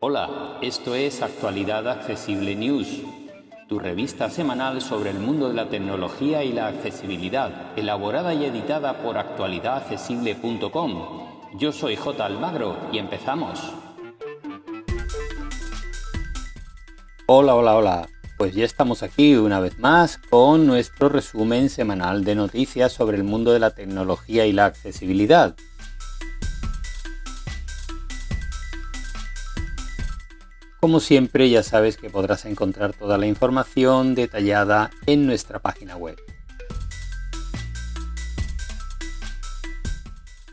[0.00, 3.02] Hola, esto es Actualidad Accesible News,
[3.68, 9.00] tu revista semanal sobre el mundo de la tecnología y la accesibilidad, elaborada y editada
[9.00, 11.28] por actualidadaccesible.com.
[11.54, 12.26] Yo soy J.
[12.26, 13.72] Almagro y empezamos.
[17.26, 18.08] Hola, hola, hola.
[18.40, 23.22] Pues ya estamos aquí una vez más con nuestro resumen semanal de noticias sobre el
[23.22, 25.54] mundo de la tecnología y la accesibilidad.
[30.80, 36.16] Como siempre ya sabes que podrás encontrar toda la información detallada en nuestra página web.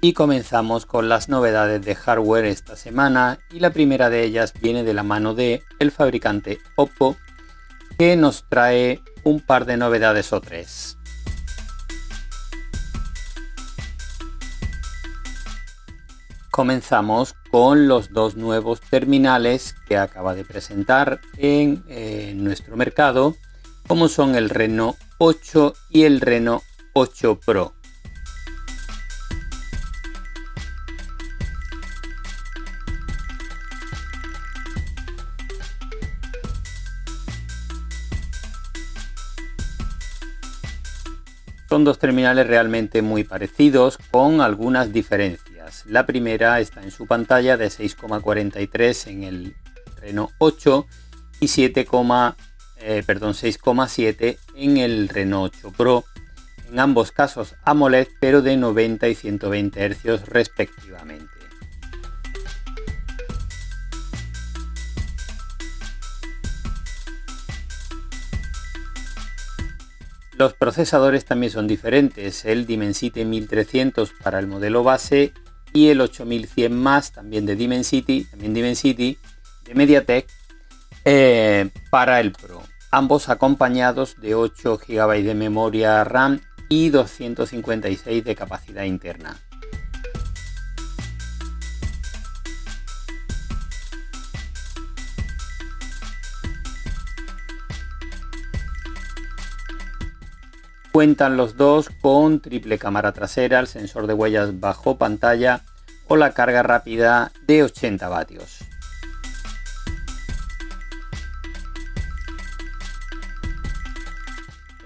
[0.00, 4.82] Y comenzamos con las novedades de hardware esta semana y la primera de ellas viene
[4.82, 7.16] de la mano de el fabricante Oppo
[7.98, 10.96] que nos trae un par de novedades o tres.
[16.50, 23.34] Comenzamos con los dos nuevos terminales que acaba de presentar en, eh, nuestro mercado,
[23.86, 26.62] como son el Reno 8 y el Reno
[26.94, 27.75] 8 Pro.
[41.68, 45.84] Son dos terminales realmente muy parecidos con algunas diferencias.
[45.86, 49.56] La primera está en su pantalla de 6,43 en el
[50.00, 50.86] Reno 8
[51.40, 51.88] y 7,
[52.78, 56.04] eh, perdón, 6,7 en el Reno 8 Pro.
[56.70, 61.15] En ambos casos AMOLED pero de 90 y 120 Hz respectivamente.
[70.38, 75.32] Los procesadores también son diferentes, el Dimensity 1300 para el modelo base
[75.72, 79.18] y el 8100 más también de Dimensity, también Dimensity
[79.64, 80.26] de MediaTek
[81.06, 82.62] eh, para el Pro.
[82.90, 89.38] Ambos acompañados de 8 GB de memoria RAM y 256 de capacidad interna.
[100.96, 105.60] Cuentan los dos con triple cámara trasera, el sensor de huellas bajo pantalla
[106.08, 108.60] o la carga rápida de 80 vatios.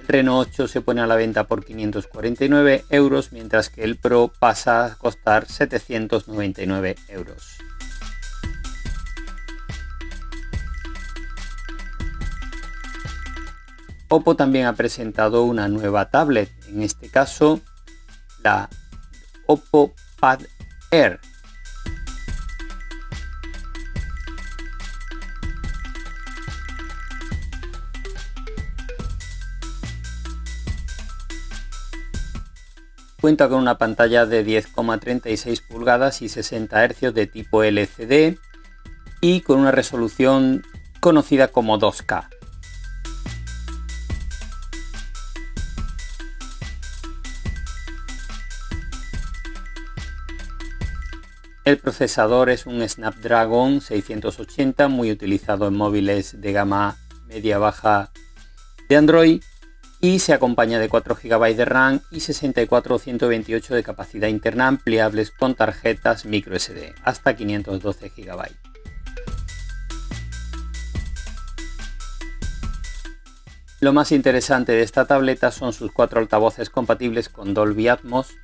[0.00, 4.32] El Reno 8 se pone a la venta por 549 euros, mientras que el Pro
[4.36, 7.58] pasa a costar 799 euros.
[14.12, 17.60] Oppo también ha presentado una nueva tablet, en este caso
[18.42, 18.68] la
[19.46, 20.40] Oppo Pad
[20.90, 21.20] Air.
[33.20, 38.38] Cuenta con una pantalla de 10,36 pulgadas y 60 Hz de tipo LCD
[39.20, 40.64] y con una resolución
[40.98, 42.39] conocida como 2K.
[51.70, 56.96] El procesador es un Snapdragon 680 muy utilizado en móviles de gama
[57.28, 58.10] media-baja
[58.88, 59.40] de Android
[60.00, 64.66] y se acompaña de 4 GB de RAM y 64 o 128 de capacidad interna
[64.66, 68.48] ampliables con tarjetas microSD hasta 512 GB.
[73.78, 78.34] Lo más interesante de esta tableta son sus cuatro altavoces compatibles con Dolby Atmos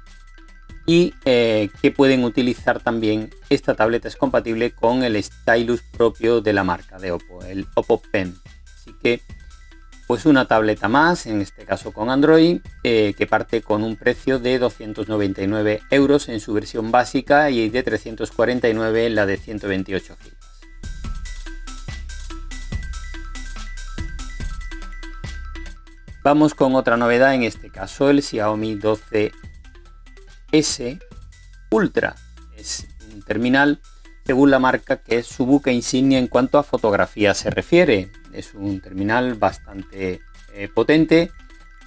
[0.87, 6.53] y eh, que pueden utilizar también esta tableta es compatible con el stylus propio de
[6.53, 8.35] la marca de Oppo, el Oppo Pen.
[8.75, 9.21] Así que
[10.07, 14.39] pues una tableta más, en este caso con Android, eh, que parte con un precio
[14.39, 20.33] de 299 euros en su versión básica y de 349 en la de 128 GB.
[26.22, 29.33] Vamos con otra novedad, en este caso el Xiaomi 12
[30.53, 30.98] S
[31.71, 32.15] Ultra.
[32.57, 33.81] Es un terminal,
[34.25, 38.10] según la marca, que es su buque insignia en cuanto a fotografía se refiere.
[38.33, 40.21] Es un terminal bastante
[40.54, 41.31] eh, potente,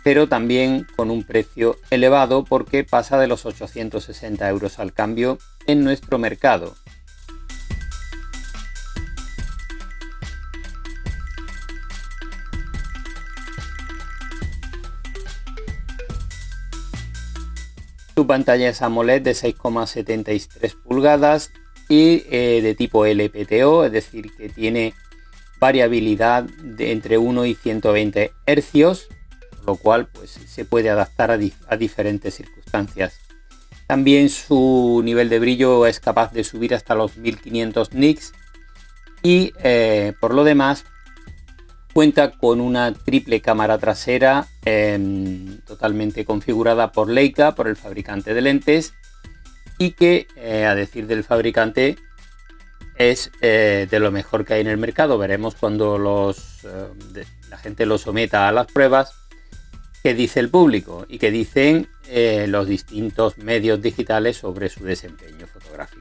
[0.04, 5.84] pero también con un precio elevado porque pasa de los 860 euros al cambio en
[5.84, 6.76] nuestro mercado.
[18.30, 21.52] Pantalla es AMOLED de 6,73 pulgadas
[21.90, 24.94] y eh, de tipo LPTO, es decir, que tiene
[25.60, 29.08] variabilidad de entre 1 y 120 hercios,
[29.66, 33.20] lo cual pues, se puede adaptar a, diferentes circunstancias.
[33.88, 38.34] También su nivel de brillo es capaz de subir hasta los 1500 nits
[39.24, 40.86] y eh, por lo demás
[42.00, 48.40] cuenta con una triple cámara trasera em, totalmente configurada por Leica, por el fabricante de
[48.40, 48.94] lentes,
[49.78, 51.98] y que, eh, a decir del fabricante,
[52.96, 55.18] es eh, de lo mejor que hay en el mercado.
[55.18, 59.12] Veremos cuando los, eh, la gente lo someta a las pruebas
[60.02, 61.90] qué dice el público y qué dicen
[62.48, 65.99] los distintos medios digitales sobre su desempeño fotográfico.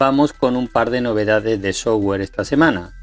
[0.00, 2.94] Vamos con un par de novedades de software esta semana.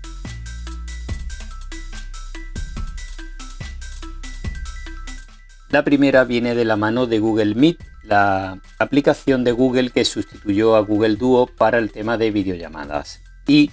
[5.69, 10.75] La primera viene de la mano de Google Meet, la aplicación de Google que sustituyó
[10.75, 13.69] a Google Duo para el tema de videollamadas y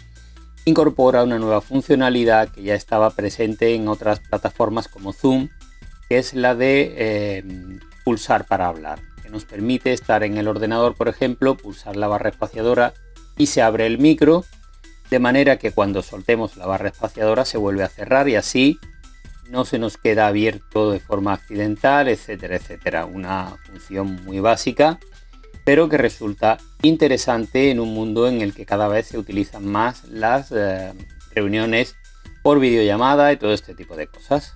[0.67, 5.49] incorpora una nueva funcionalidad que ya estaba presente en otras plataformas como Zoom,
[6.11, 7.45] que es la de eh,
[8.05, 12.29] pulsar para hablar, que nos permite estar en el ordenador, por ejemplo, pulsar la barra
[12.29, 12.93] espaciadora
[13.37, 14.45] y se abre el micro
[15.11, 18.79] de manera que cuando soltemos la barra espaciadora se vuelve a cerrar y así
[19.51, 23.07] no se nos queda abierto de forma accidental, etcétera, etcétera.
[23.07, 24.99] Una función muy básica,
[25.65, 30.05] pero que resulta interesante en un mundo en el que cada vez se utilizan más
[30.05, 30.93] las eh,
[31.35, 31.97] reuniones
[32.43, 34.55] por videollamada y todo este tipo de cosas.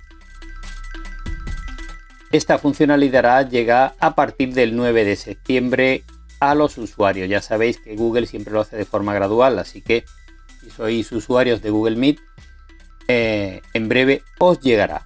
[2.31, 6.05] Esta funcionalidad llega a partir del 9 de septiembre
[6.41, 7.29] a los usuarios.
[7.29, 10.05] Ya sabéis que Google siempre lo hace de forma gradual, así que
[10.61, 12.21] si sois usuarios de Google Meet,
[13.09, 15.05] eh, en breve os llegará.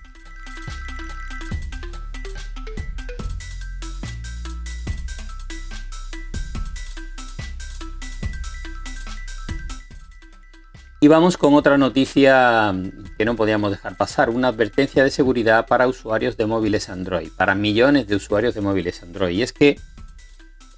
[11.02, 12.72] Y vamos con otra noticia
[13.18, 17.56] que no podíamos dejar pasar, una advertencia de seguridad para usuarios de móviles Android, para
[17.56, 19.36] millones de usuarios de móviles Android.
[19.36, 19.80] Y es que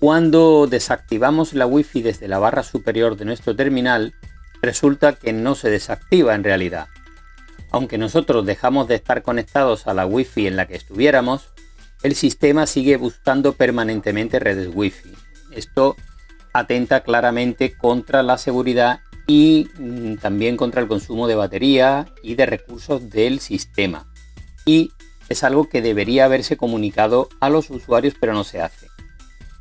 [0.04, 4.12] cuando desactivamos la Wi-Fi desde la barra superior de nuestro terminal,
[4.60, 6.88] resulta que no se desactiva en realidad.
[7.70, 11.54] Aunque nosotros dejamos de estar conectados a la Wi-Fi en la que estuviéramos,
[12.02, 15.14] el sistema sigue buscando permanentemente redes Wi-Fi.
[15.52, 15.96] Esto
[16.52, 22.44] atenta claramente contra la seguridad y mm, también contra el consumo de batería y de
[22.44, 24.06] recursos del sistema.
[24.66, 24.90] Y
[25.30, 28.93] es algo que debería haberse comunicado a los usuarios pero no se hace.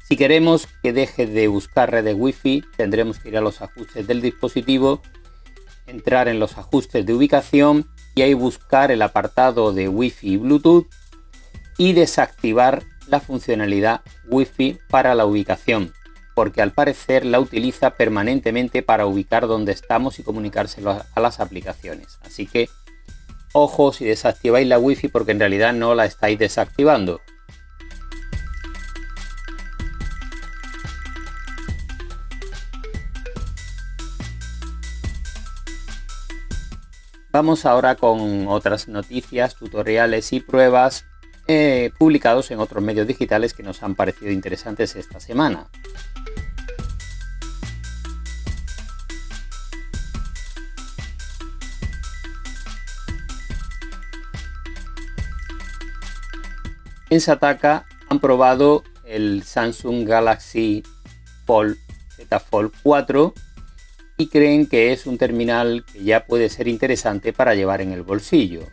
[0.07, 4.21] Si queremos que deje de buscar redes Wi-Fi, tendremos que ir a los ajustes del
[4.21, 5.01] dispositivo,
[5.87, 10.87] entrar en los ajustes de ubicación y ahí buscar el apartado de Wi-Fi y Bluetooth
[11.77, 15.93] y desactivar la funcionalidad Wi-Fi para la ubicación,
[16.35, 22.19] porque al parecer la utiliza permanentemente para ubicar donde estamos y comunicárselo a las aplicaciones.
[22.23, 22.69] Así que
[23.53, 27.21] ojo si desactiváis la Wi-Fi porque en realidad no la estáis desactivando.
[37.33, 41.05] Vamos ahora con otras noticias, tutoriales y pruebas
[41.47, 45.67] eh, publicados en otros medios digitales que nos han parecido interesantes esta semana.
[57.09, 60.83] En Sataka han probado el Samsung Galaxy
[61.47, 61.77] Fold
[62.15, 63.33] Z Fold 4
[64.17, 68.03] y creen que es un terminal que ya puede ser interesante para llevar en el
[68.03, 68.67] bolsillo.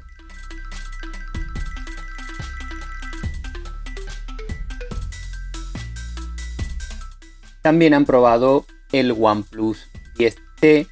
[7.62, 10.88] También han probado el OnePlus 10T,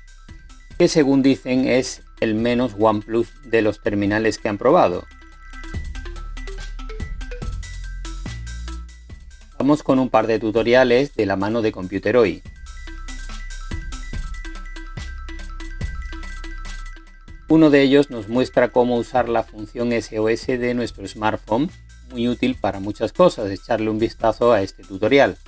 [0.79, 5.05] que según dicen es el menos OnePlus de los terminales que han probado.
[9.59, 12.43] Vamos con un par de tutoriales de la mano de Computeroid.
[17.51, 21.71] Uno de ellos nos muestra cómo usar la función SOS de nuestro smartphone,
[22.11, 25.39] muy útil para muchas cosas, echarle un vistazo a este tutorial.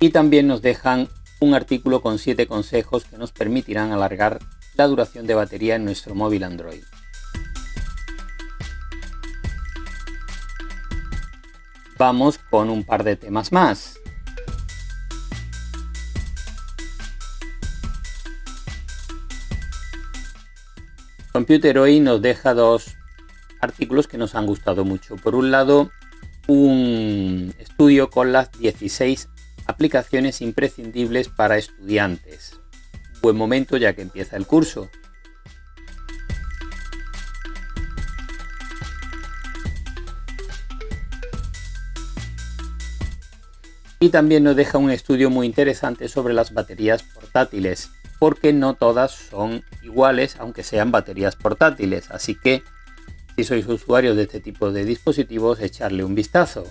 [0.00, 1.08] Y también nos dejan
[1.40, 4.40] un artículo con 7 consejos que nos permitirán alargar
[4.74, 6.82] la duración de batería en nuestro móvil Android.
[11.96, 14.00] Vamos con un par de temas más.
[21.36, 22.96] Computer hoy nos deja dos
[23.60, 25.16] artículos que nos han gustado mucho.
[25.16, 25.90] Por un lado,
[26.46, 29.28] un estudio con las 16
[29.66, 32.58] aplicaciones imprescindibles para estudiantes.
[33.20, 34.88] Buen momento ya que empieza el curso.
[44.00, 49.12] Y también nos deja un estudio muy interesante sobre las baterías portátiles, porque no todas
[49.12, 52.10] son iguales aunque sean baterías portátiles.
[52.10, 52.62] Así que
[53.36, 56.64] si sois usuarios de este tipo de dispositivos, echarle un vistazo.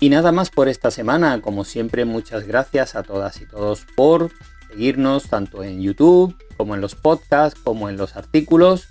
[0.00, 1.40] Y nada más por esta semana.
[1.42, 4.30] Como siempre, muchas gracias a todas y todos por
[4.68, 8.88] seguirnos tanto en YouTube como en los podcasts, como en los artículos.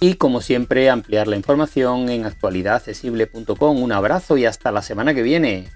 [0.00, 3.82] Y como siempre, ampliar la información en actualidadaccesible.com.
[3.82, 5.70] Un abrazo y hasta la semana que viene.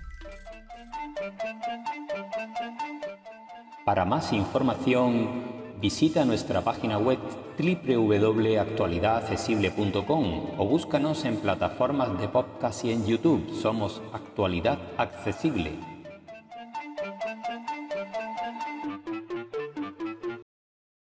[3.88, 7.18] Para más información, Visita nuestra página web
[7.58, 13.50] www.actualidadaccesible.com o búscanos en plataformas de podcast y en YouTube.
[13.54, 15.97] Somos Actualidad Accesible.